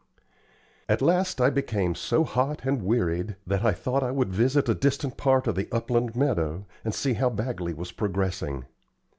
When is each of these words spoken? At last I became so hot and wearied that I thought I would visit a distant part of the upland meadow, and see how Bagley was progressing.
At 0.89 1.03
last 1.03 1.39
I 1.39 1.51
became 1.51 1.93
so 1.93 2.23
hot 2.23 2.65
and 2.65 2.81
wearied 2.81 3.35
that 3.45 3.63
I 3.63 3.71
thought 3.71 4.01
I 4.01 4.09
would 4.09 4.33
visit 4.33 4.67
a 4.67 4.73
distant 4.73 5.15
part 5.15 5.45
of 5.45 5.53
the 5.53 5.69
upland 5.71 6.15
meadow, 6.15 6.65
and 6.83 6.91
see 6.95 7.13
how 7.13 7.29
Bagley 7.29 7.75
was 7.75 7.91
progressing. 7.91 8.65